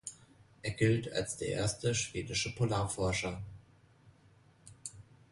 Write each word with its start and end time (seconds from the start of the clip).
Er 0.63 0.71
gilt 0.71 1.13
als 1.13 1.37
der 1.37 1.49
erste 1.49 1.93
schwedische 1.93 2.55
Polarforscher. 2.55 3.39